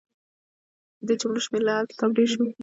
[0.97, 2.43] د دې جملو شمېر له هر کتاب ډېر شو.